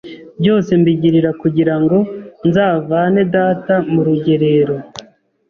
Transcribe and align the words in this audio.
byose 0.41 0.71
mbigirira 0.81 1.31
kugira 1.41 1.75
ngo 1.81 1.97
nzavane 2.47 3.21
data 3.35 3.75
mu 3.91 4.01
rugerero 4.07 4.75